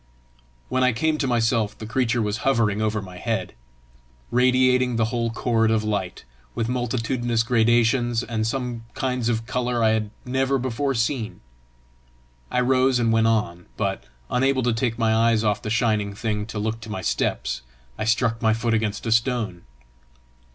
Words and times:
When 0.67 0.83
I 0.83 0.93
came 0.93 1.19
to 1.19 1.27
myself, 1.27 1.77
the 1.77 1.85
creature 1.85 2.23
was 2.23 2.37
hovering 2.37 2.81
over 2.81 3.03
my 3.03 3.17
head, 3.17 3.53
radiating 4.31 4.95
the 4.95 5.05
whole 5.13 5.29
chord 5.29 5.69
of 5.69 5.83
light, 5.83 6.23
with 6.55 6.67
multitudinous 6.67 7.43
gradations 7.43 8.23
and 8.23 8.47
some 8.47 8.83
kinds 8.95 9.29
of 9.29 9.45
colour 9.45 9.83
I 9.83 9.89
had 9.89 10.09
never 10.25 10.57
before 10.57 10.95
seen. 10.95 11.39
I 12.49 12.61
rose 12.61 12.97
and 12.97 13.11
went 13.13 13.27
on, 13.27 13.67
but, 13.77 14.05
unable 14.31 14.63
to 14.63 14.73
take 14.73 14.97
my 14.97 15.13
eyes 15.13 15.43
off 15.43 15.61
the 15.61 15.69
shining 15.69 16.15
thing 16.15 16.47
to 16.47 16.57
look 16.57 16.79
to 16.81 16.89
my 16.89 17.03
steps, 17.03 17.61
I 17.95 18.05
struck 18.05 18.41
my 18.41 18.55
foot 18.55 18.73
against 18.73 19.05
a 19.05 19.11
stone. 19.11 19.61